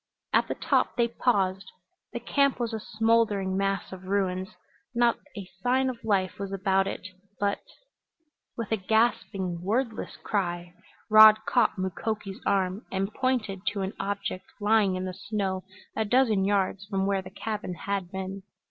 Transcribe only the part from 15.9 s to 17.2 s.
a dozen yards from